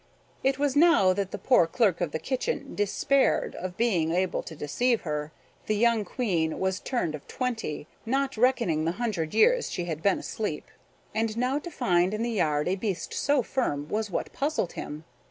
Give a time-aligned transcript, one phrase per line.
[0.43, 4.55] It was now that the poor clerk of the kitchen despaired of being able to
[4.55, 5.31] deceive her.
[5.67, 10.17] The young Queen was turned of twenty, not reckoning the hundred years she had been
[10.17, 10.65] asleep;
[11.13, 15.03] and how to find in the yard a beast so firm was what puzzled him.